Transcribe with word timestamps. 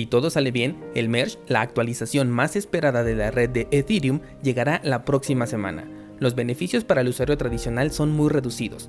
Si 0.00 0.06
todo 0.06 0.30
sale 0.30 0.50
bien, 0.50 0.78
el 0.94 1.10
merge, 1.10 1.36
la 1.46 1.60
actualización 1.60 2.30
más 2.30 2.56
esperada 2.56 3.04
de 3.04 3.14
la 3.14 3.30
red 3.30 3.50
de 3.50 3.68
Ethereum, 3.70 4.20
llegará 4.42 4.80
la 4.82 5.04
próxima 5.04 5.46
semana. 5.46 5.86
Los 6.18 6.34
beneficios 6.34 6.84
para 6.84 7.02
el 7.02 7.08
usuario 7.08 7.36
tradicional 7.36 7.90
son 7.90 8.10
muy 8.10 8.30
reducidos, 8.30 8.88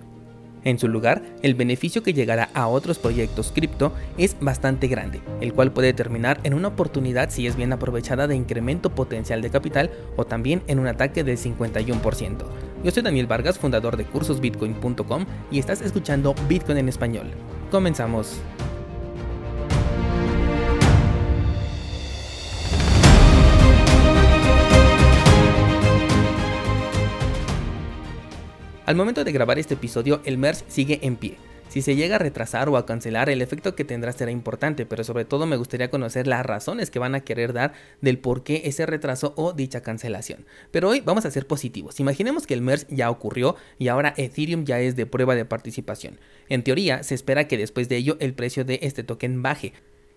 en 0.63 0.79
su 0.79 0.87
lugar, 0.87 1.21
el 1.41 1.53
beneficio 1.53 2.01
que 2.01 2.13
llegará 2.13 2.49
a 2.53 2.67
otros 2.67 2.97
proyectos 2.97 3.51
cripto 3.51 3.91
es 4.17 4.37
bastante 4.39 4.87
grande, 4.87 5.19
el 5.41 5.53
cual 5.53 5.73
puede 5.73 5.91
terminar 5.91 6.39
en 6.43 6.53
una 6.53 6.69
oportunidad 6.69 7.29
si 7.29 7.45
es 7.45 7.57
bien 7.57 7.73
aprovechada 7.73 8.27
de 8.27 8.35
incremento 8.35 8.95
potencial 8.95 9.41
de 9.41 9.49
capital 9.49 9.91
o 10.15 10.23
también 10.23 10.63
en 10.67 10.79
un 10.79 10.87
ataque 10.87 11.25
del 11.25 11.37
51%. 11.37 12.37
Yo 12.85 12.91
soy 12.91 13.03
Daniel 13.03 13.27
Vargas, 13.27 13.59
fundador 13.59 13.97
de 13.97 14.05
cursosbitcoin.com 14.05 15.25
y 15.51 15.59
estás 15.59 15.81
escuchando 15.81 16.35
Bitcoin 16.47 16.77
en 16.77 16.87
español. 16.87 17.27
Comenzamos. 17.69 18.39
Al 28.91 28.97
momento 28.97 29.23
de 29.23 29.31
grabar 29.31 29.57
este 29.57 29.75
episodio, 29.75 30.19
el 30.25 30.37
merge 30.37 30.65
sigue 30.67 30.99
en 31.03 31.15
pie. 31.15 31.37
Si 31.69 31.81
se 31.81 31.95
llega 31.95 32.17
a 32.17 32.19
retrasar 32.19 32.67
o 32.67 32.75
a 32.75 32.85
cancelar, 32.85 33.29
el 33.29 33.41
efecto 33.41 33.73
que 33.73 33.85
tendrá 33.85 34.11
será 34.11 34.31
importante, 34.31 34.85
pero 34.85 35.05
sobre 35.05 35.23
todo 35.23 35.45
me 35.45 35.55
gustaría 35.55 35.89
conocer 35.89 36.27
las 36.27 36.45
razones 36.45 36.91
que 36.91 36.99
van 36.99 37.15
a 37.15 37.21
querer 37.21 37.53
dar 37.53 37.71
del 38.01 38.19
por 38.19 38.43
qué 38.43 38.63
ese 38.65 38.85
retraso 38.85 39.33
o 39.37 39.53
dicha 39.53 39.79
cancelación. 39.79 40.45
Pero 40.71 40.89
hoy 40.89 40.99
vamos 40.99 41.25
a 41.25 41.31
ser 41.31 41.47
positivos. 41.47 42.01
Imaginemos 42.01 42.45
que 42.45 42.53
el 42.53 42.61
merge 42.61 42.85
ya 42.89 43.09
ocurrió 43.09 43.55
y 43.79 43.87
ahora 43.87 44.13
Ethereum 44.17 44.65
ya 44.65 44.81
es 44.81 44.97
de 44.97 45.05
prueba 45.05 45.35
de 45.35 45.45
participación. 45.45 46.19
En 46.49 46.61
teoría, 46.61 47.01
se 47.03 47.15
espera 47.15 47.47
que 47.47 47.57
después 47.57 47.87
de 47.87 47.95
ello 47.95 48.17
el 48.19 48.33
precio 48.33 48.65
de 48.65 48.79
este 48.81 49.05
token 49.05 49.41
baje, 49.41 49.71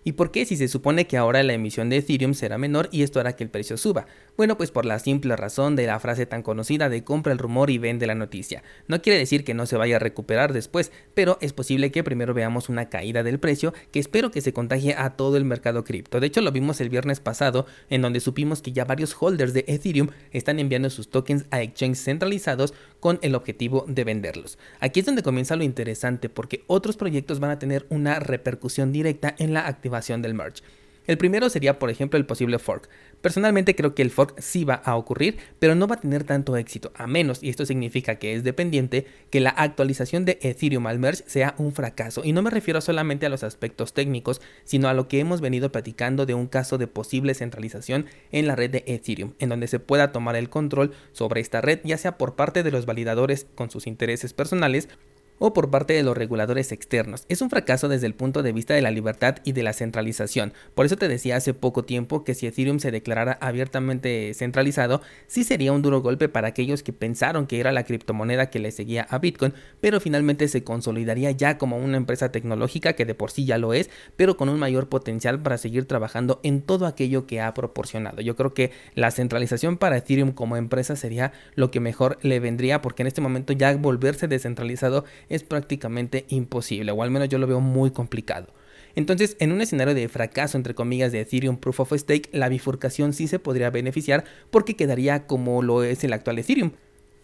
¿Y 0.07 0.11
por 0.11 0.29
qué 0.29 0.45
si 0.45 0.55
se 0.55 0.67
supone 0.67 1.07
que 1.07 1.17
ahora 1.17 1.41
la 1.41 1.53
emisión 1.53 1.89
de 1.89 1.97
Ethereum 1.97 2.35
será 2.35 2.59
menor 2.59 2.89
y 2.91 3.01
esto 3.01 3.19
hará 3.19 3.35
que 3.35 3.43
el 3.43 3.49
precio 3.49 3.75
suba? 3.75 4.05
Bueno, 4.37 4.55
pues 4.55 4.69
por 4.69 4.85
la 4.85 4.99
simple 4.99 5.35
razón 5.35 5.75
de 5.75 5.87
la 5.87 5.99
frase 5.99 6.27
tan 6.27 6.43
conocida 6.43 6.89
de 6.89 7.03
compra 7.03 7.33
el 7.33 7.39
rumor 7.39 7.71
y 7.71 7.79
vende 7.79 8.05
la 8.05 8.13
noticia. 8.13 8.61
No 8.87 9.01
quiere 9.01 9.17
decir 9.17 9.43
que 9.43 9.55
no 9.55 9.65
se 9.65 9.77
vaya 9.77 9.95
a 9.95 9.99
recuperar 9.99 10.53
después, 10.53 10.91
pero 11.15 11.39
es 11.41 11.53
posible 11.53 11.91
que 11.91 12.03
primero 12.03 12.35
veamos 12.35 12.69
una 12.69 12.87
caída 12.87 13.23
del 13.23 13.39
precio 13.39 13.73
que 13.91 13.97
espero 13.97 14.29
que 14.29 14.41
se 14.41 14.53
contagie 14.53 14.93
a 14.93 15.15
todo 15.17 15.37
el 15.37 15.43
mercado 15.43 15.83
cripto. 15.83 16.19
De 16.19 16.27
hecho, 16.27 16.41
lo 16.41 16.51
vimos 16.51 16.79
el 16.81 16.89
viernes 16.89 17.19
pasado 17.19 17.65
en 17.89 18.03
donde 18.03 18.19
supimos 18.19 18.61
que 18.61 18.73
ya 18.73 18.85
varios 18.85 19.17
holders 19.19 19.53
de 19.53 19.65
Ethereum 19.67 20.09
están 20.31 20.59
enviando 20.59 20.91
sus 20.91 21.09
tokens 21.09 21.45
a 21.49 21.63
exchanges 21.63 22.03
centralizados 22.03 22.75
con 22.99 23.17
el 23.23 23.33
objetivo 23.33 23.85
de 23.87 24.03
venderlos. 24.03 24.59
Aquí 24.79 24.99
es 24.99 25.07
donde 25.07 25.23
comienza 25.23 25.55
lo 25.55 25.63
interesante 25.63 26.29
porque 26.29 26.63
otros 26.67 26.95
proyectos 26.95 27.39
van 27.39 27.49
a 27.49 27.57
tener 27.57 27.87
una 27.89 28.19
repercusión 28.19 28.91
directa 28.91 29.33
en 29.39 29.53
la 29.53 29.65
activación 29.65 29.94
del 29.95 30.33
merge. 30.33 30.61
El 31.07 31.17
primero 31.17 31.49
sería, 31.49 31.77
por 31.77 31.89
ejemplo, 31.89 32.17
el 32.17 32.25
posible 32.25 32.57
fork. 32.57 32.89
Personalmente 33.21 33.75
creo 33.75 33.93
que 33.93 34.01
el 34.01 34.11
fork 34.11 34.39
sí 34.39 34.65
va 34.65 34.75
a 34.75 34.95
ocurrir, 34.95 35.37
pero 35.59 35.75
no 35.75 35.87
va 35.87 35.95
a 35.95 35.99
tener 36.01 36.23
tanto 36.23 36.57
éxito, 36.57 36.91
a 36.95 37.07
menos, 37.07 37.43
y 37.43 37.49
esto 37.49 37.65
significa 37.65 38.15
que 38.15 38.33
es 38.33 38.43
dependiente, 38.43 39.05
que 39.29 39.39
la 39.39 39.51
actualización 39.51 40.25
de 40.25 40.39
Ethereum 40.41 40.87
al 40.87 40.99
merge 40.99 41.23
sea 41.27 41.55
un 41.57 41.73
fracaso. 41.73 42.21
Y 42.23 42.33
no 42.33 42.41
me 42.41 42.49
refiero 42.49 42.81
solamente 42.81 43.25
a 43.25 43.29
los 43.29 43.43
aspectos 43.43 43.93
técnicos, 43.93 44.41
sino 44.63 44.87
a 44.87 44.93
lo 44.93 45.07
que 45.07 45.19
hemos 45.19 45.41
venido 45.41 45.71
platicando 45.71 46.25
de 46.25 46.33
un 46.33 46.47
caso 46.47 46.77
de 46.77 46.87
posible 46.87 47.33
centralización 47.33 48.07
en 48.31 48.47
la 48.47 48.55
red 48.55 48.71
de 48.71 48.83
Ethereum, 48.87 49.33
en 49.39 49.49
donde 49.49 49.67
se 49.67 49.79
pueda 49.79 50.11
tomar 50.11 50.35
el 50.35 50.49
control 50.49 50.93
sobre 51.11 51.41
esta 51.41 51.61
red, 51.61 51.79
ya 51.83 51.97
sea 51.97 52.17
por 52.17 52.35
parte 52.35 52.63
de 52.63 52.71
los 52.71 52.85
validadores 52.85 53.47
con 53.55 53.69
sus 53.69 53.87
intereses 53.87 54.33
personales 54.33 54.89
o 55.39 55.53
por 55.53 55.69
parte 55.69 55.93
de 55.93 56.03
los 56.03 56.17
reguladores 56.17 56.71
externos. 56.71 57.25
Es 57.29 57.41
un 57.41 57.49
fracaso 57.49 57.87
desde 57.87 58.07
el 58.07 58.13
punto 58.13 58.43
de 58.43 58.51
vista 58.51 58.73
de 58.73 58.81
la 58.81 58.91
libertad 58.91 59.37
y 59.43 59.51
de 59.51 59.63
la 59.63 59.73
centralización. 59.73 60.53
Por 60.73 60.85
eso 60.85 60.97
te 60.97 61.07
decía 61.07 61.35
hace 61.35 61.53
poco 61.53 61.83
tiempo 61.83 62.23
que 62.23 62.33
si 62.33 62.47
Ethereum 62.47 62.79
se 62.79 62.91
declarara 62.91 63.37
abiertamente 63.41 64.33
centralizado, 64.33 65.01
sí 65.27 65.43
sería 65.43 65.71
un 65.71 65.81
duro 65.81 66.01
golpe 66.01 66.29
para 66.29 66.47
aquellos 66.47 66.83
que 66.83 66.93
pensaron 66.93 67.47
que 67.47 67.59
era 67.59 67.71
la 67.71 67.83
criptomoneda 67.83 68.49
que 68.49 68.59
le 68.59 68.71
seguía 68.71 69.03
a 69.09 69.19
Bitcoin, 69.19 69.53
pero 69.81 69.99
finalmente 69.99 70.47
se 70.47 70.63
consolidaría 70.63 71.31
ya 71.31 71.57
como 71.57 71.77
una 71.77 71.97
empresa 71.97 72.31
tecnológica 72.31 72.93
que 72.93 73.05
de 73.05 73.15
por 73.15 73.31
sí 73.31 73.45
ya 73.45 73.57
lo 73.57 73.73
es, 73.73 73.89
pero 74.15 74.37
con 74.37 74.49
un 74.49 74.59
mayor 74.59 74.89
potencial 74.89 75.41
para 75.41 75.57
seguir 75.57 75.85
trabajando 75.85 76.39
en 76.43 76.61
todo 76.61 76.85
aquello 76.85 77.25
que 77.25 77.41
ha 77.41 77.53
proporcionado. 77.53 78.21
Yo 78.21 78.35
creo 78.35 78.53
que 78.53 78.71
la 78.93 79.11
centralización 79.11 79.77
para 79.77 79.97
Ethereum 79.97 80.31
como 80.31 80.57
empresa 80.57 80.95
sería 80.95 81.33
lo 81.55 81.71
que 81.71 81.79
mejor 81.79 82.17
le 82.21 82.39
vendría 82.39 82.81
porque 82.81 83.03
en 83.03 83.07
este 83.07 83.21
momento 83.21 83.53
ya 83.53 83.75
volverse 83.75 84.27
descentralizado 84.27 85.05
es 85.29 85.43
prácticamente 85.43 86.25
imposible, 86.29 86.91
o 86.91 87.03
al 87.03 87.11
menos 87.11 87.29
yo 87.29 87.37
lo 87.37 87.47
veo 87.47 87.59
muy 87.59 87.91
complicado. 87.91 88.47
Entonces, 88.95 89.35
en 89.39 89.51
un 89.51 89.61
escenario 89.61 89.93
de 89.93 90.07
fracaso, 90.07 90.57
entre 90.57 90.73
comillas, 90.73 91.11
de 91.11 91.19
Ethereum 91.19 91.57
Proof 91.57 91.81
of 91.81 91.93
Stake, 91.93 92.29
la 92.31 92.49
bifurcación 92.49 93.13
sí 93.13 93.27
se 93.27 93.39
podría 93.39 93.69
beneficiar 93.69 94.23
porque 94.49 94.75
quedaría 94.75 95.27
como 95.27 95.61
lo 95.61 95.83
es 95.83 96.03
el 96.03 96.13
actual 96.13 96.39
Ethereum. 96.39 96.71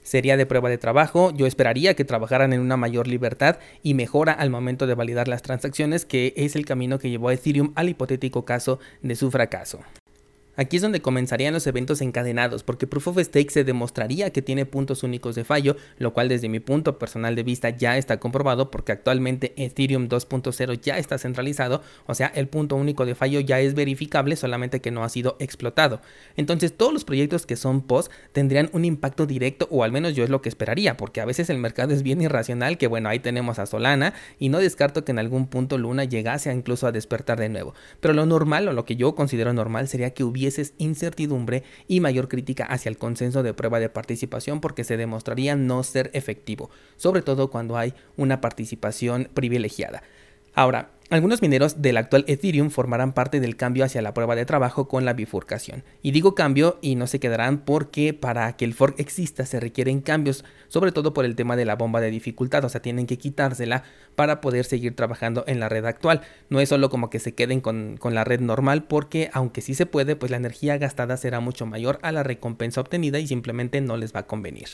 Sería 0.03 0.35
de 0.35 0.45
prueba 0.45 0.69
de 0.69 0.79
trabajo, 0.79 1.31
yo 1.31 1.45
esperaría 1.45 1.93
que 1.93 2.03
trabajaran 2.03 2.53
en 2.53 2.59
una 2.59 2.75
mayor 2.75 3.07
libertad 3.07 3.59
y 3.83 3.93
mejora 3.93 4.33
al 4.33 4.49
momento 4.49 4.87
de 4.87 4.95
validar 4.95 5.27
las 5.27 5.43
transacciones, 5.43 6.05
que 6.05 6.33
es 6.35 6.55
el 6.55 6.65
camino 6.65 6.99
que 6.99 7.09
llevó 7.09 7.29
a 7.29 7.33
Ethereum 7.33 7.71
al 7.75 7.89
hipotético 7.89 8.43
caso 8.43 8.79
de 9.01 9.15
su 9.15 9.29
fracaso. 9.29 9.79
Aquí 10.57 10.75
es 10.75 10.81
donde 10.81 11.01
comenzarían 11.01 11.53
los 11.53 11.65
eventos 11.65 12.01
encadenados, 12.01 12.63
porque 12.63 12.85
Proof 12.85 13.07
of 13.07 13.19
Stake 13.19 13.51
se 13.51 13.63
demostraría 13.63 14.31
que 14.31 14.41
tiene 14.41 14.65
puntos 14.65 15.03
únicos 15.03 15.35
de 15.35 15.45
fallo, 15.45 15.77
lo 15.97 16.13
cual 16.13 16.27
desde 16.27 16.49
mi 16.49 16.59
punto 16.59 16.99
personal 16.99 17.35
de 17.35 17.43
vista 17.43 17.69
ya 17.69 17.97
está 17.97 18.19
comprobado 18.19 18.69
porque 18.69 18.91
actualmente 18.91 19.53
Ethereum 19.55 20.09
2.0 20.09 20.81
ya 20.81 20.97
está 20.97 21.17
centralizado, 21.17 21.81
o 22.05 22.13
sea, 22.15 22.27
el 22.35 22.47
punto 22.47 22.75
único 22.75 23.05
de 23.05 23.15
fallo 23.15 23.39
ya 23.39 23.61
es 23.61 23.75
verificable, 23.75 24.35
solamente 24.35 24.81
que 24.81 24.91
no 24.91 25.03
ha 25.03 25.09
sido 25.09 25.37
explotado. 25.39 26.01
Entonces 26.35 26.75
todos 26.75 26.91
los 26.91 27.05
proyectos 27.05 27.45
que 27.45 27.55
son 27.55 27.81
post 27.81 28.11
tendrían 28.33 28.69
un 28.73 28.83
impacto 28.83 29.25
directo, 29.25 29.67
o 29.71 29.85
al 29.85 29.93
menos 29.93 30.15
yo 30.15 30.23
es 30.25 30.29
lo 30.29 30.41
que 30.41 30.49
esperaría, 30.49 30.97
porque 30.97 31.21
a 31.21 31.25
veces 31.25 31.49
el 31.49 31.59
mercado 31.59 31.93
es 31.93 32.03
bien 32.03 32.21
irracional, 32.21 32.77
que 32.77 32.87
bueno, 32.87 33.07
ahí 33.07 33.19
tenemos 33.19 33.57
a 33.57 33.65
Solana, 33.65 34.13
y 34.37 34.49
no 34.49 34.59
descarto 34.59 35.05
que 35.05 35.13
en 35.13 35.19
algún 35.19 35.47
punto 35.47 35.77
Luna 35.77 36.03
llegase 36.03 36.49
a 36.49 36.53
incluso 36.53 36.87
a 36.87 36.91
despertar 36.91 37.39
de 37.39 37.47
nuevo. 37.47 37.73
Pero 38.01 38.13
lo 38.13 38.25
normal, 38.25 38.67
o 38.67 38.73
lo 38.73 38.83
que 38.83 38.97
yo 38.97 39.15
considero 39.15 39.53
normal, 39.53 39.87
sería 39.87 40.13
que 40.13 40.23
incertidumbre 40.77 41.63
y 41.87 41.99
mayor 41.99 42.27
crítica 42.27 42.65
hacia 42.65 42.89
el 42.89 42.97
consenso 42.97 43.43
de 43.43 43.53
prueba 43.53 43.79
de 43.79 43.89
participación 43.89 44.61
porque 44.61 44.83
se 44.83 44.97
demostraría 44.97 45.55
no 45.55 45.83
ser 45.83 46.09
efectivo, 46.13 46.69
sobre 46.97 47.21
todo 47.21 47.49
cuando 47.49 47.77
hay 47.77 47.93
una 48.17 48.41
participación 48.41 49.29
privilegiada. 49.33 50.03
Ahora, 50.53 50.91
algunos 51.11 51.41
mineros 51.41 51.81
del 51.81 51.97
actual 51.97 52.23
Ethereum 52.27 52.69
formarán 52.69 53.11
parte 53.11 53.41
del 53.41 53.57
cambio 53.57 53.83
hacia 53.83 54.01
la 54.01 54.13
prueba 54.13 54.33
de 54.37 54.45
trabajo 54.45 54.87
con 54.87 55.03
la 55.03 55.11
bifurcación. 55.11 55.83
Y 56.01 56.11
digo 56.11 56.35
cambio 56.35 56.77
y 56.81 56.95
no 56.95 57.05
se 57.05 57.19
quedarán 57.19 57.65
porque 57.65 58.13
para 58.13 58.55
que 58.55 58.63
el 58.63 58.73
fork 58.73 58.97
exista 58.97 59.45
se 59.45 59.59
requieren 59.59 59.99
cambios, 59.99 60.45
sobre 60.69 60.93
todo 60.93 61.13
por 61.13 61.25
el 61.25 61.35
tema 61.35 61.57
de 61.57 61.65
la 61.65 61.75
bomba 61.75 61.99
de 61.99 62.11
dificultad, 62.11 62.63
o 62.63 62.69
sea, 62.69 62.81
tienen 62.81 63.07
que 63.07 63.17
quitársela 63.17 63.83
para 64.15 64.39
poder 64.39 64.63
seguir 64.63 64.95
trabajando 64.95 65.43
en 65.47 65.59
la 65.59 65.67
red 65.67 65.83
actual. 65.83 66.21
No 66.49 66.61
es 66.61 66.69
solo 66.69 66.89
como 66.89 67.09
que 67.09 67.19
se 67.19 67.33
queden 67.33 67.59
con, 67.59 67.97
con 67.97 68.15
la 68.15 68.23
red 68.23 68.39
normal 68.39 68.85
porque 68.85 69.29
aunque 69.33 69.59
sí 69.59 69.73
se 69.73 69.85
puede, 69.85 70.15
pues 70.15 70.31
la 70.31 70.37
energía 70.37 70.77
gastada 70.77 71.17
será 71.17 71.41
mucho 71.41 71.65
mayor 71.65 71.99
a 72.03 72.13
la 72.13 72.23
recompensa 72.23 72.79
obtenida 72.79 73.19
y 73.19 73.27
simplemente 73.27 73.81
no 73.81 73.97
les 73.97 74.15
va 74.15 74.21
a 74.21 74.27
convenir 74.27 74.69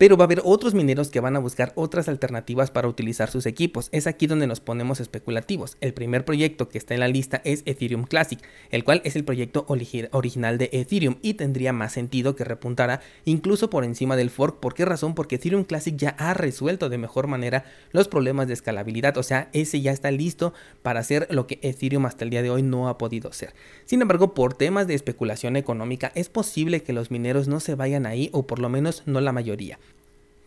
pero 0.00 0.16
va 0.16 0.24
a 0.24 0.28
haber 0.28 0.40
otros 0.46 0.72
mineros 0.72 1.10
que 1.10 1.20
van 1.20 1.36
a 1.36 1.40
buscar 1.40 1.74
otras 1.74 2.08
alternativas 2.08 2.70
para 2.70 2.88
utilizar 2.88 3.30
sus 3.30 3.44
equipos. 3.44 3.90
Es 3.92 4.06
aquí 4.06 4.26
donde 4.26 4.46
nos 4.46 4.58
ponemos 4.58 4.98
especulativos. 4.98 5.76
El 5.82 5.92
primer 5.92 6.24
proyecto 6.24 6.70
que 6.70 6.78
está 6.78 6.94
en 6.94 7.00
la 7.00 7.08
lista 7.08 7.42
es 7.44 7.62
Ethereum 7.66 8.04
Classic, 8.04 8.40
el 8.70 8.82
cual 8.82 9.02
es 9.04 9.14
el 9.14 9.24
proyecto 9.24 9.66
original 9.68 10.56
de 10.56 10.70
Ethereum 10.72 11.16
y 11.20 11.34
tendría 11.34 11.74
más 11.74 11.92
sentido 11.92 12.34
que 12.34 12.44
repuntara 12.44 13.02
incluso 13.26 13.68
por 13.68 13.84
encima 13.84 14.16
del 14.16 14.30
fork. 14.30 14.58
¿Por 14.58 14.72
qué 14.72 14.86
razón? 14.86 15.14
Porque 15.14 15.34
Ethereum 15.34 15.64
Classic 15.64 15.94
ya 15.94 16.16
ha 16.16 16.32
resuelto 16.32 16.88
de 16.88 16.96
mejor 16.96 17.26
manera 17.26 17.66
los 17.92 18.08
problemas 18.08 18.48
de 18.48 18.54
escalabilidad, 18.54 19.18
o 19.18 19.22
sea, 19.22 19.50
ese 19.52 19.82
ya 19.82 19.92
está 19.92 20.10
listo 20.10 20.54
para 20.80 21.00
hacer 21.00 21.28
lo 21.28 21.46
que 21.46 21.58
Ethereum 21.60 22.06
hasta 22.06 22.24
el 22.24 22.30
día 22.30 22.40
de 22.40 22.48
hoy 22.48 22.62
no 22.62 22.88
ha 22.88 22.96
podido 22.96 23.28
hacer. 23.28 23.52
Sin 23.84 24.00
embargo, 24.00 24.32
por 24.32 24.54
temas 24.54 24.86
de 24.86 24.94
especulación 24.94 25.56
económica, 25.56 26.10
es 26.14 26.30
posible 26.30 26.82
que 26.82 26.94
los 26.94 27.10
mineros 27.10 27.48
no 27.48 27.60
se 27.60 27.74
vayan 27.74 28.06
ahí 28.06 28.30
o 28.32 28.46
por 28.46 28.60
lo 28.60 28.70
menos 28.70 29.02
no 29.04 29.20
la 29.20 29.32
mayoría. 29.32 29.78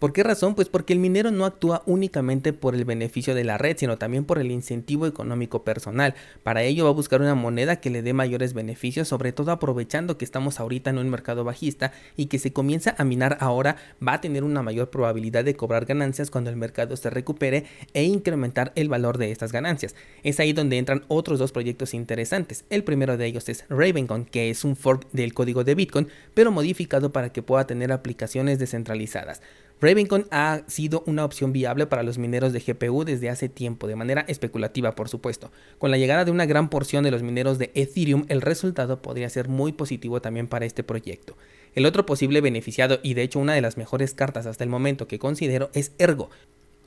¿Por 0.03 0.11
qué 0.11 0.21
razón? 0.21 0.53
Pues 0.53 0.67
porque 0.67 0.91
el 0.91 0.99
minero 0.99 1.31
no 1.31 1.45
actúa 1.45 1.81
únicamente 1.85 2.51
por 2.51 2.75
el 2.75 2.83
beneficio 2.83 3.33
de 3.35 3.45
la 3.45 3.57
red, 3.57 3.77
sino 3.77 3.97
también 3.97 4.25
por 4.25 4.37
el 4.37 4.51
incentivo 4.51 5.07
económico 5.07 5.63
personal. 5.63 6.13
Para 6.43 6.63
ello 6.63 6.83
va 6.83 6.89
a 6.89 6.93
buscar 6.93 7.21
una 7.21 7.35
moneda 7.35 7.77
que 7.77 7.89
le 7.89 8.01
dé 8.01 8.11
mayores 8.11 8.53
beneficios, 8.53 9.07
sobre 9.07 9.31
todo 9.31 9.51
aprovechando 9.51 10.17
que 10.17 10.25
estamos 10.25 10.59
ahorita 10.59 10.89
en 10.89 10.97
un 10.97 11.09
mercado 11.09 11.45
bajista 11.45 11.93
y 12.17 12.25
que 12.25 12.37
se 12.37 12.51
comienza 12.51 12.95
a 12.97 13.05
minar 13.05 13.37
ahora, 13.39 13.77
va 14.05 14.15
a 14.15 14.19
tener 14.19 14.43
una 14.43 14.61
mayor 14.61 14.89
probabilidad 14.89 15.45
de 15.45 15.55
cobrar 15.55 15.85
ganancias 15.85 16.29
cuando 16.29 16.49
el 16.49 16.57
mercado 16.57 16.97
se 16.97 17.09
recupere 17.09 17.63
e 17.93 18.03
incrementar 18.03 18.73
el 18.75 18.89
valor 18.89 19.17
de 19.17 19.31
estas 19.31 19.53
ganancias. 19.53 19.95
Es 20.23 20.37
ahí 20.41 20.51
donde 20.51 20.79
entran 20.79 21.05
otros 21.07 21.39
dos 21.39 21.53
proyectos 21.53 21.93
interesantes. 21.93 22.65
El 22.69 22.83
primero 22.83 23.15
de 23.15 23.25
ellos 23.25 23.47
es 23.47 23.63
Ravencon, 23.69 24.25
que 24.25 24.49
es 24.49 24.65
un 24.65 24.75
fork 24.75 25.09
del 25.13 25.33
código 25.33 25.63
de 25.63 25.75
Bitcoin, 25.75 26.09
pero 26.33 26.51
modificado 26.51 27.13
para 27.13 27.31
que 27.31 27.41
pueda 27.41 27.65
tener 27.65 27.93
aplicaciones 27.93 28.59
descentralizadas. 28.59 29.41
Ravencoin 29.83 30.27
ha 30.31 30.61
sido 30.67 31.03
una 31.07 31.25
opción 31.25 31.51
viable 31.51 31.87
para 31.87 32.03
los 32.03 32.17
mineros 32.17 32.53
de 32.53 32.61
GPU 32.61 33.03
desde 33.03 33.29
hace 33.29 33.49
tiempo, 33.49 33.85
de 33.85 33.97
manera 33.97 34.23
especulativa 34.29 34.95
por 34.95 35.09
supuesto. 35.09 35.51
Con 35.77 35.91
la 35.91 35.97
llegada 35.97 36.23
de 36.23 36.31
una 36.31 36.45
gran 36.45 36.69
porción 36.69 37.03
de 37.03 37.11
los 37.11 37.21
mineros 37.21 37.59
de 37.59 37.69
Ethereum, 37.75 38.23
el 38.29 38.39
resultado 38.39 39.01
podría 39.01 39.29
ser 39.29 39.49
muy 39.49 39.73
positivo 39.73 40.21
también 40.21 40.47
para 40.47 40.65
este 40.65 40.85
proyecto. 40.85 41.35
El 41.75 41.85
otro 41.85 42.05
posible 42.05 42.39
beneficiado 42.39 43.01
y 43.03 43.13
de 43.13 43.23
hecho 43.23 43.39
una 43.39 43.55
de 43.55 43.61
las 43.61 43.75
mejores 43.75 44.13
cartas 44.13 44.45
hasta 44.45 44.63
el 44.63 44.69
momento 44.69 45.09
que 45.09 45.19
considero 45.19 45.69
es 45.73 45.91
Ergo, 45.97 46.29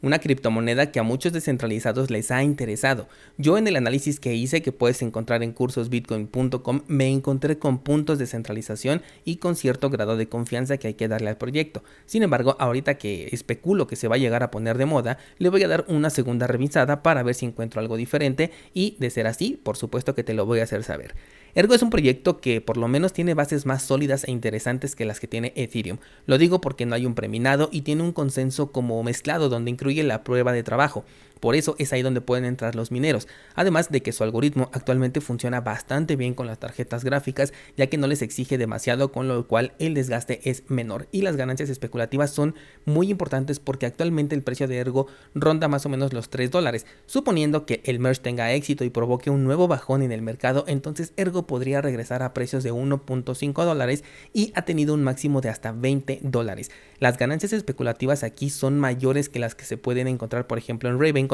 una 0.02 0.18
criptomoneda 0.18 0.90
que 0.92 1.00
a 1.00 1.02
muchos 1.02 1.32
descentralizados 1.32 2.10
les 2.10 2.30
ha 2.30 2.42
interesado. 2.42 3.08
Yo 3.38 3.58
en 3.58 3.66
el 3.66 3.76
análisis 3.76 4.20
que 4.20 4.34
hice 4.34 4.62
que 4.62 4.72
puedes 4.72 5.02
encontrar 5.02 5.42
en 5.42 5.52
cursosbitcoin.com 5.52 6.82
me 6.86 7.08
encontré 7.08 7.58
con 7.58 7.78
puntos 7.78 8.18
de 8.18 8.26
centralización 8.26 9.02
y 9.24 9.36
con 9.36 9.56
cierto 9.56 9.90
grado 9.90 10.16
de 10.16 10.28
confianza 10.28 10.76
que 10.76 10.88
hay 10.88 10.94
que 10.94 11.08
darle 11.08 11.30
al 11.30 11.38
proyecto. 11.38 11.82
Sin 12.06 12.22
embargo, 12.22 12.56
ahorita 12.58 12.98
que 12.98 13.28
especulo 13.32 13.86
que 13.86 13.96
se 13.96 14.08
va 14.08 14.16
a 14.16 14.18
llegar 14.18 14.42
a 14.42 14.50
poner 14.50 14.78
de 14.78 14.86
moda, 14.86 15.18
le 15.38 15.48
voy 15.48 15.62
a 15.62 15.68
dar 15.68 15.84
una 15.88 16.10
segunda 16.10 16.46
revisada 16.46 17.02
para 17.02 17.22
ver 17.22 17.34
si 17.34 17.46
encuentro 17.46 17.80
algo 17.80 17.96
diferente 17.96 18.50
y 18.74 18.96
de 18.98 19.10
ser 19.10 19.26
así, 19.26 19.58
por 19.62 19.76
supuesto 19.76 20.14
que 20.14 20.24
te 20.24 20.34
lo 20.34 20.46
voy 20.46 20.60
a 20.60 20.64
hacer 20.64 20.84
saber. 20.84 21.14
Ergo 21.56 21.72
es 21.72 21.80
un 21.80 21.88
proyecto 21.88 22.36
que 22.36 22.60
por 22.60 22.76
lo 22.76 22.86
menos 22.86 23.14
tiene 23.14 23.32
bases 23.32 23.64
más 23.64 23.82
sólidas 23.82 24.24
e 24.24 24.30
interesantes 24.30 24.94
que 24.94 25.06
las 25.06 25.20
que 25.20 25.26
tiene 25.26 25.54
Ethereum. 25.56 25.96
Lo 26.26 26.36
digo 26.36 26.60
porque 26.60 26.84
no 26.84 26.94
hay 26.94 27.06
un 27.06 27.14
preminado 27.14 27.70
y 27.72 27.80
tiene 27.80 28.02
un 28.02 28.12
consenso 28.12 28.72
como 28.72 29.02
mezclado 29.02 29.48
donde 29.48 29.70
incluye 29.70 30.02
la 30.02 30.22
prueba 30.22 30.52
de 30.52 30.62
trabajo. 30.62 31.06
Por 31.40 31.54
eso 31.54 31.76
es 31.78 31.92
ahí 31.92 32.02
donde 32.02 32.20
pueden 32.20 32.44
entrar 32.44 32.74
los 32.74 32.90
mineros. 32.90 33.28
Además 33.54 33.90
de 33.90 34.02
que 34.02 34.12
su 34.12 34.24
algoritmo 34.24 34.70
actualmente 34.72 35.20
funciona 35.20 35.60
bastante 35.60 36.16
bien 36.16 36.34
con 36.34 36.46
las 36.46 36.58
tarjetas 36.58 37.04
gráficas, 37.04 37.52
ya 37.76 37.86
que 37.88 37.98
no 37.98 38.06
les 38.06 38.22
exige 38.22 38.58
demasiado, 38.58 39.12
con 39.12 39.28
lo 39.28 39.46
cual 39.46 39.72
el 39.78 39.94
desgaste 39.94 40.40
es 40.48 40.64
menor. 40.68 41.08
Y 41.12 41.22
las 41.22 41.36
ganancias 41.36 41.70
especulativas 41.70 42.30
son 42.30 42.54
muy 42.84 43.10
importantes 43.10 43.60
porque 43.60 43.86
actualmente 43.86 44.34
el 44.34 44.42
precio 44.42 44.68
de 44.68 44.78
Ergo 44.78 45.06
ronda 45.34 45.68
más 45.68 45.86
o 45.86 45.88
menos 45.88 46.12
los 46.12 46.30
3 46.30 46.50
dólares. 46.50 46.86
Suponiendo 47.06 47.66
que 47.66 47.82
el 47.84 47.98
merge 47.98 48.22
tenga 48.22 48.52
éxito 48.52 48.84
y 48.84 48.90
provoque 48.90 49.30
un 49.30 49.44
nuevo 49.44 49.68
bajón 49.68 50.02
en 50.02 50.12
el 50.12 50.22
mercado, 50.22 50.64
entonces 50.66 51.12
Ergo 51.16 51.46
podría 51.46 51.82
regresar 51.82 52.22
a 52.22 52.32
precios 52.34 52.62
de 52.62 52.72
1.5 52.72 53.64
dólares 53.64 54.04
y 54.32 54.52
ha 54.54 54.62
tenido 54.62 54.94
un 54.94 55.04
máximo 55.04 55.40
de 55.40 55.48
hasta 55.48 55.72
20 55.72 56.20
dólares. 56.22 56.70
Las 56.98 57.18
ganancias 57.18 57.52
especulativas 57.52 58.22
aquí 58.22 58.50
son 58.50 58.78
mayores 58.78 59.28
que 59.28 59.38
las 59.38 59.54
que 59.54 59.64
se 59.64 59.76
pueden 59.76 60.08
encontrar, 60.08 60.46
por 60.46 60.58
ejemplo, 60.58 60.88
en 60.88 60.98
Raven 60.98 61.25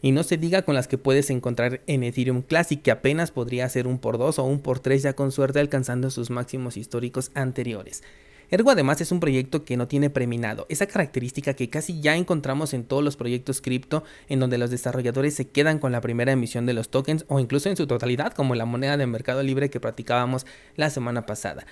y 0.00 0.12
no 0.12 0.22
se 0.22 0.36
diga 0.36 0.62
con 0.62 0.74
las 0.74 0.88
que 0.88 0.98
puedes 0.98 1.30
encontrar 1.30 1.80
en 1.86 2.02
Ethereum 2.02 2.42
Classic, 2.42 2.80
que 2.80 2.90
apenas 2.90 3.30
podría 3.30 3.68
ser 3.68 3.86
un 3.86 3.98
por 3.98 4.18
2 4.18 4.38
o 4.38 4.44
un 4.44 4.60
por 4.60 4.80
3 4.80 5.02
ya 5.02 5.12
con 5.14 5.32
suerte 5.32 5.60
alcanzando 5.60 6.10
sus 6.10 6.30
máximos 6.30 6.76
históricos 6.76 7.30
anteriores. 7.34 8.02
Ergo 8.50 8.70
además 8.70 9.00
es 9.02 9.12
un 9.12 9.20
proyecto 9.20 9.64
que 9.64 9.76
no 9.76 9.88
tiene 9.88 10.08
preminado, 10.08 10.64
esa 10.70 10.86
característica 10.86 11.52
que 11.52 11.68
casi 11.68 12.00
ya 12.00 12.16
encontramos 12.16 12.72
en 12.72 12.84
todos 12.84 13.04
los 13.04 13.16
proyectos 13.16 13.60
cripto 13.60 14.04
en 14.28 14.40
donde 14.40 14.56
los 14.56 14.70
desarrolladores 14.70 15.34
se 15.34 15.48
quedan 15.48 15.78
con 15.78 15.92
la 15.92 16.00
primera 16.00 16.32
emisión 16.32 16.64
de 16.64 16.72
los 16.72 16.88
tokens 16.88 17.26
o 17.28 17.40
incluso 17.40 17.68
en 17.68 17.76
su 17.76 17.86
totalidad 17.86 18.32
como 18.32 18.54
la 18.54 18.64
moneda 18.64 18.96
de 18.96 19.06
mercado 19.06 19.42
libre 19.42 19.68
que 19.68 19.80
practicábamos 19.80 20.46
la 20.76 20.88
semana 20.88 21.26
pasada. 21.26 21.66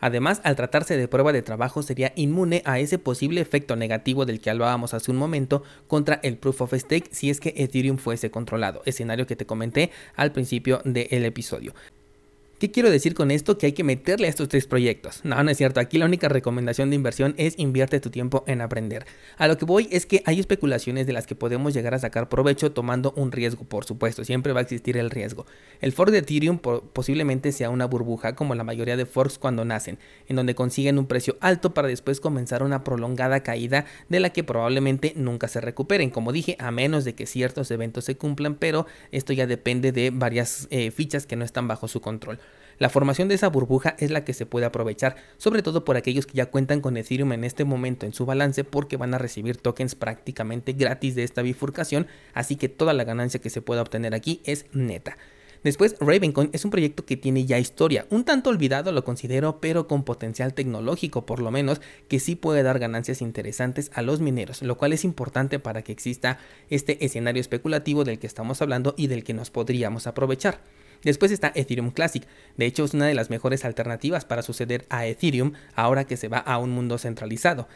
Además, 0.00 0.40
al 0.44 0.56
tratarse 0.56 0.96
de 0.96 1.08
prueba 1.08 1.32
de 1.32 1.42
trabajo, 1.42 1.82
sería 1.82 2.12
inmune 2.16 2.62
a 2.64 2.78
ese 2.78 2.98
posible 2.98 3.40
efecto 3.40 3.76
negativo 3.76 4.26
del 4.26 4.40
que 4.40 4.50
hablábamos 4.50 4.94
hace 4.94 5.10
un 5.10 5.16
momento 5.16 5.62
contra 5.86 6.20
el 6.22 6.36
proof 6.36 6.62
of 6.62 6.74
stake 6.74 7.08
si 7.12 7.30
es 7.30 7.40
que 7.40 7.54
Ethereum 7.56 7.98
fuese 7.98 8.30
controlado, 8.30 8.82
escenario 8.86 9.26
que 9.26 9.36
te 9.36 9.46
comenté 9.46 9.90
al 10.16 10.32
principio 10.32 10.80
del 10.84 11.24
episodio. 11.24 11.74
¿Qué 12.60 12.70
quiero 12.70 12.90
decir 12.90 13.14
con 13.14 13.30
esto? 13.30 13.56
Que 13.56 13.64
hay 13.64 13.72
que 13.72 13.84
meterle 13.84 14.26
a 14.26 14.28
estos 14.28 14.48
tres 14.48 14.66
proyectos. 14.66 15.20
No, 15.24 15.42
no 15.42 15.50
es 15.50 15.56
cierto. 15.56 15.80
Aquí 15.80 15.96
la 15.96 16.04
única 16.04 16.28
recomendación 16.28 16.90
de 16.90 16.96
inversión 16.96 17.32
es 17.38 17.54
invierte 17.58 18.00
tu 18.00 18.10
tiempo 18.10 18.44
en 18.46 18.60
aprender. 18.60 19.06
A 19.38 19.48
lo 19.48 19.56
que 19.56 19.64
voy 19.64 19.88
es 19.90 20.04
que 20.04 20.22
hay 20.26 20.38
especulaciones 20.38 21.06
de 21.06 21.14
las 21.14 21.26
que 21.26 21.34
podemos 21.34 21.72
llegar 21.72 21.94
a 21.94 21.98
sacar 21.98 22.28
provecho 22.28 22.72
tomando 22.72 23.14
un 23.16 23.32
riesgo, 23.32 23.64
por 23.64 23.86
supuesto. 23.86 24.26
Siempre 24.26 24.52
va 24.52 24.60
a 24.60 24.62
existir 24.64 24.98
el 24.98 25.08
riesgo. 25.08 25.46
El 25.80 25.92
fork 25.92 26.10
de 26.10 26.18
Ethereum 26.18 26.58
posiblemente 26.58 27.50
sea 27.52 27.70
una 27.70 27.86
burbuja 27.86 28.34
como 28.34 28.54
la 28.54 28.62
mayoría 28.62 28.98
de 28.98 29.06
forks 29.06 29.38
cuando 29.38 29.64
nacen, 29.64 29.98
en 30.28 30.36
donde 30.36 30.54
consiguen 30.54 30.98
un 30.98 31.06
precio 31.06 31.38
alto 31.40 31.72
para 31.72 31.88
después 31.88 32.20
comenzar 32.20 32.62
una 32.62 32.84
prolongada 32.84 33.42
caída 33.42 33.86
de 34.10 34.20
la 34.20 34.34
que 34.34 34.44
probablemente 34.44 35.14
nunca 35.16 35.48
se 35.48 35.62
recuperen. 35.62 36.10
Como 36.10 36.30
dije, 36.30 36.56
a 36.58 36.70
menos 36.70 37.06
de 37.06 37.14
que 37.14 37.24
ciertos 37.24 37.70
eventos 37.70 38.04
se 38.04 38.18
cumplan, 38.18 38.56
pero 38.56 38.84
esto 39.12 39.32
ya 39.32 39.46
depende 39.46 39.92
de 39.92 40.10
varias 40.10 40.68
eh, 40.70 40.90
fichas 40.90 41.24
que 41.24 41.36
no 41.36 41.46
están 41.46 41.66
bajo 41.66 41.88
su 41.88 42.02
control. 42.02 42.38
La 42.80 42.88
formación 42.88 43.28
de 43.28 43.34
esa 43.34 43.48
burbuja 43.48 43.94
es 43.98 44.10
la 44.10 44.24
que 44.24 44.32
se 44.32 44.46
puede 44.46 44.64
aprovechar, 44.64 45.16
sobre 45.36 45.62
todo 45.62 45.84
por 45.84 45.98
aquellos 45.98 46.24
que 46.26 46.38
ya 46.38 46.46
cuentan 46.46 46.80
con 46.80 46.96
Ethereum 46.96 47.32
en 47.32 47.44
este 47.44 47.66
momento 47.66 48.06
en 48.06 48.14
su 48.14 48.24
balance 48.24 48.64
porque 48.64 48.96
van 48.96 49.12
a 49.12 49.18
recibir 49.18 49.58
tokens 49.58 49.94
prácticamente 49.94 50.72
gratis 50.72 51.14
de 51.14 51.22
esta 51.22 51.42
bifurcación, 51.42 52.06
así 52.32 52.56
que 52.56 52.70
toda 52.70 52.94
la 52.94 53.04
ganancia 53.04 53.38
que 53.38 53.50
se 53.50 53.60
pueda 53.60 53.82
obtener 53.82 54.14
aquí 54.14 54.40
es 54.46 54.64
neta. 54.72 55.18
Después, 55.62 55.94
Ravencoin 56.00 56.48
es 56.54 56.64
un 56.64 56.70
proyecto 56.70 57.04
que 57.04 57.18
tiene 57.18 57.44
ya 57.44 57.58
historia, 57.58 58.06
un 58.08 58.24
tanto 58.24 58.48
olvidado 58.48 58.92
lo 58.92 59.04
considero, 59.04 59.60
pero 59.60 59.86
con 59.86 60.02
potencial 60.02 60.54
tecnológico 60.54 61.26
por 61.26 61.42
lo 61.42 61.50
menos, 61.50 61.82
que 62.08 62.18
sí 62.18 62.34
puede 62.34 62.62
dar 62.62 62.78
ganancias 62.78 63.20
interesantes 63.20 63.90
a 63.92 64.00
los 64.00 64.20
mineros, 64.20 64.62
lo 64.62 64.78
cual 64.78 64.94
es 64.94 65.04
importante 65.04 65.58
para 65.58 65.82
que 65.82 65.92
exista 65.92 66.38
este 66.70 67.04
escenario 67.04 67.42
especulativo 67.42 68.04
del 68.04 68.18
que 68.18 68.26
estamos 68.26 68.62
hablando 68.62 68.94
y 68.96 69.08
del 69.08 69.22
que 69.22 69.34
nos 69.34 69.50
podríamos 69.50 70.06
aprovechar. 70.06 70.62
Después 71.02 71.32
está 71.32 71.52
Ethereum 71.54 71.90
Classic, 71.90 72.26
de 72.56 72.66
hecho 72.66 72.84
es 72.84 72.94
una 72.94 73.06
de 73.06 73.14
las 73.14 73.30
mejores 73.30 73.64
alternativas 73.64 74.24
para 74.24 74.42
suceder 74.42 74.86
a 74.90 75.06
Ethereum 75.06 75.52
ahora 75.74 76.04
que 76.04 76.16
se 76.16 76.28
va 76.28 76.38
a 76.38 76.58
un 76.58 76.70
mundo 76.70 76.98
centralizado 76.98 77.68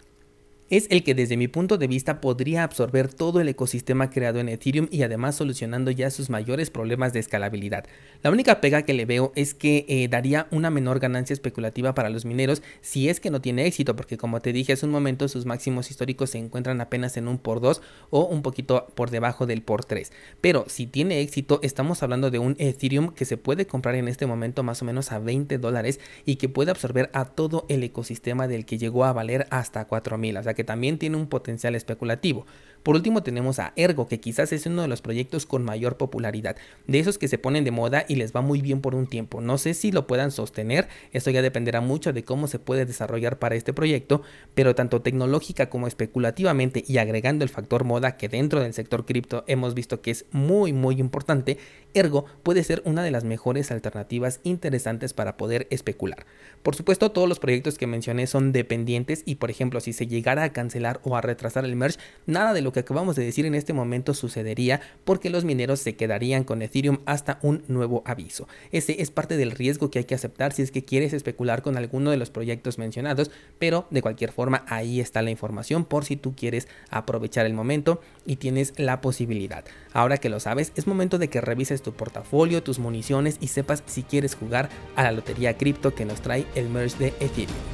es 0.71 0.87
el 0.91 1.05
que 1.05 1.15
desde 1.15 1.37
mi 1.37 1.47
punto 1.47 1.77
de 1.77 1.87
vista 1.87 2.21
podría 2.21 2.65
absorber 2.65 3.13
todo 3.13 3.41
el 3.41 3.49
ecosistema 3.49 4.11
creado 4.11 4.41
en 4.41 4.49
Ethereum 4.49 4.89
y 4.91 5.03
además 5.03 5.37
solucionando 5.37 5.91
ya 5.91 6.11
sus 6.11 6.31
mayores 6.31 6.71
problemas 6.71 7.13
de 7.13 7.21
escalabilidad. 7.21 7.85
La 8.23 8.31
única 8.31 8.61
pega 8.61 8.83
que 8.83 8.95
le 8.95 9.05
veo 9.05 9.33
es 9.37 9.53
que 9.53 9.85
eh, 9.89 10.09
daría 10.09 10.47
una 10.51 10.71
menor 10.71 11.01
ganancia 11.01 11.35
especulativa 11.35 11.95
para 11.95 12.09
los 12.09 12.25
mineros 12.25 12.63
si 12.81 13.09
es 13.09 13.21
que 13.21 13.31
no 13.31 13.41
tiene 13.41 13.67
éxito, 13.67 13.95
porque 13.95 14.17
como 14.17 14.41
te 14.41 14.53
dije 14.53 14.73
hace 14.73 14.87
un 14.87 14.93
momento 14.93 15.29
sus 15.29 15.45
máximos 15.45 15.91
históricos 15.91 16.31
se 16.31 16.39
encuentran 16.39 16.81
apenas 16.81 17.17
en 17.19 17.29
un 17.29 17.39
por 17.39 17.61
2 17.61 17.83
o 18.11 18.25
un 18.25 18.43
poquito 18.43 18.87
por 18.95 19.11
debajo 19.11 19.47
del 19.47 19.63
por 19.63 19.85
3. 19.85 20.13
Pero 20.41 20.65
si 20.69 20.87
tiene 20.87 21.21
éxito 21.21 21.61
estamos 21.63 22.03
hablando 22.03 22.31
de 22.31 22.39
un 22.39 22.57
Ethereum 22.59 23.13
que 23.13 23.27
se 23.27 23.37
puede 23.37 23.67
comprar 23.67 23.97
en 23.97 24.09
este 24.09 24.27
momento 24.27 24.63
más 24.63 24.81
o 24.81 24.87
menos 24.87 25.13
a 25.13 25.19
20 25.19 25.59
dólares 25.59 26.01
y 26.25 26.37
que 26.37 26.49
puede 26.49 26.71
absorber 26.71 27.11
a 27.13 27.27
todo 27.27 27.67
el 27.69 27.83
ecosistema 27.83 28.49
del 28.49 28.65
que 28.65 28.79
llegó 28.79 29.05
a 29.05 29.13
valer 29.13 29.47
hasta 29.51 29.85
4000. 29.85 30.39
O 30.39 30.43
sea 30.43 30.54
que 30.55 30.65
también 30.65 30.99
tiene 30.99 31.17
un 31.17 31.27
potencial 31.27 31.75
especulativo. 31.75 32.47
Por 32.85 32.97
último 32.97 33.23
tenemos 33.23 33.61
a 33.61 33.73
Ergo, 33.77 34.09
que 34.09 34.21
quizás 34.21 34.53
es 34.53 34.67
uno 34.67 34.83
de 34.83 34.89
los 34.89 35.01
proyectos 35.01 35.47
con 35.47 35.65
mayor 35.65 35.97
popularidad, 35.97 36.57
de 36.87 36.99
esos 36.99 37.17
que 37.17 37.29
se 37.29 37.39
ponen 37.39 37.65
de 37.65 37.71
moda 37.71 38.05
y 38.09 38.17
les 38.17 38.37
va 38.37 38.43
muy 38.43 38.61
bien 38.61 38.83
por 38.83 38.95
un 38.95 39.07
tiempo. 39.07 39.41
No 39.41 39.57
sé 39.57 39.73
si 39.73 39.91
lo 39.91 40.07
puedan 40.07 40.31
sostener, 40.31 40.89
esto 41.11 41.31
ya 41.31 41.41
dependerá 41.41 41.81
mucho 41.81 42.13
de 42.13 42.25
cómo 42.25 42.47
se 42.47 42.59
puede 42.59 42.85
desarrollar 42.85 43.39
para 43.39 43.55
este 43.55 43.73
proyecto, 43.73 44.21
pero 44.55 44.75
tanto 44.75 45.01
tecnológica 45.01 45.71
como 45.71 45.87
especulativamente 45.87 46.85
y 46.87 46.99
agregando 46.99 47.43
el 47.43 47.49
factor 47.49 47.85
moda 47.85 48.19
que 48.19 48.29
dentro 48.29 48.61
del 48.61 48.75
sector 48.75 49.07
cripto 49.07 49.45
hemos 49.47 49.73
visto 49.73 50.03
que 50.03 50.11
es 50.11 50.27
muy 50.31 50.75
muy 50.75 51.01
importante, 51.01 51.57
Ergo 51.95 52.27
puede 52.43 52.65
ser 52.65 52.83
una 52.85 53.03
de 53.03 53.11
las 53.11 53.25
mejores 53.25 53.71
alternativas 53.71 54.41
interesantes 54.43 55.15
para 55.15 55.39
poder 55.39 55.69
especular. 55.71 56.27
Por 56.63 56.75
supuesto, 56.75 57.13
todos 57.13 57.29
los 57.29 57.39
proyectos 57.39 57.79
que 57.79 57.87
mencioné 57.87 58.27
son 58.27 58.53
dependientes 58.53 59.23
y 59.25 59.37
por 59.37 59.51
ejemplo, 59.51 59.81
si 59.81 59.93
se 59.93 60.07
llegara 60.07 60.44
a 60.45 60.53
cancelar 60.53 61.01
o 61.05 61.17
a 61.17 61.21
retrasar 61.21 61.65
el 61.65 61.77
merge, 61.77 61.99
nada 62.27 62.53
de 62.53 62.63
lo 62.63 62.73
que 62.73 62.81
acabamos 62.81 63.17
de 63.17 63.25
decir 63.25 63.47
en 63.47 63.55
este 63.55 63.73
momento 63.73 64.15
sucedería 64.15 64.81
porque 65.05 65.31
los 65.31 65.45
mineros 65.45 65.81
se 65.81 65.97
quedarían 65.97 66.45
con 66.45 66.63
Ethereum 66.63 66.99
hasta 67.07 67.39
un 67.43 67.65
nuevo 67.69 68.03
aviso. 68.07 68.49
Ese 68.73 69.03
es 69.03 69.11
parte 69.11 69.37
del 69.37 69.51
riesgo 69.51 69.91
que 69.91 70.01
hay 70.01 70.05
que 70.05 70.15
aceptar 70.15 70.53
si 70.53 70.63
es 70.63 70.71
que 70.71 70.85
quieres 70.85 71.13
especular 71.13 71.63
con 71.63 71.77
alguno 71.77 72.11
de 72.11 72.17
los 72.17 72.31
proyectos 72.31 72.79
mencionados, 72.79 73.31
pero 73.59 73.87
de 73.91 74.03
cualquier 74.03 74.33
forma 74.33 74.65
ahí 74.69 75.01
está 75.01 75.23
la 75.23 75.31
información 75.31 75.85
por 75.85 76.05
si 76.05 76.17
tú 76.17 76.35
quieres 76.35 76.69
aprovechar 76.91 77.47
el 77.47 77.55
momento 77.55 78.01
y 78.27 78.37
tienes 78.37 78.73
la 78.77 79.01
posibilidad. 79.01 79.65
Ahora 79.93 80.19
que 80.19 80.29
lo 80.29 80.41
sabes, 80.41 80.73
es 80.77 80.87
momento 80.87 81.19
de 81.19 81.29
que 81.29 81.41
revises 81.41 81.83
tu 81.83 81.93
portafolio, 81.93 82.63
tus 82.63 82.79
municiones 82.79 83.39
y 83.41 83.49
sepas 83.49 83.83
si 83.87 84.03
quieres 84.03 84.35
jugar 84.35 84.69
a 84.97 85.03
la 85.03 85.13
lotería 85.13 85.57
cripto 85.57 85.95
que 85.95 86.05
nos 86.05 86.21
trae 86.21 86.47
el 86.55 86.69
merge 86.69 86.99
de 86.99 87.09
Ethereum. 87.21 87.74